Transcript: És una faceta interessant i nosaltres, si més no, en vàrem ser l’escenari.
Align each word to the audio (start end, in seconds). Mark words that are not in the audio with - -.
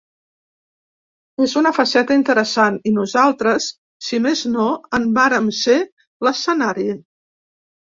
És 1.47 1.51
una 1.61 1.71
faceta 1.79 2.17
interessant 2.19 2.79
i 2.93 2.95
nosaltres, 2.95 3.69
si 4.07 4.21
més 4.29 4.43
no, 4.57 4.67
en 5.01 5.07
vàrem 5.21 5.55
ser 5.61 5.79
l’escenari. 6.27 6.91